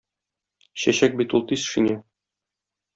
[0.85, 2.03] Чәчәк бит ул тиз шиңә.